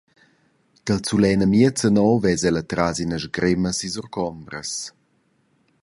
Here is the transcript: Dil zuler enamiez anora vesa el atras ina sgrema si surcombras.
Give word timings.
Dil 0.87 0.99
zuler 1.07 1.33
enamiez 1.35 1.79
anora 1.89 2.21
vesa 2.23 2.47
el 2.49 2.57
atras 2.61 2.95
ina 3.03 3.17
sgrema 3.23 3.71
si 3.77 3.87
surcombras. 3.95 4.71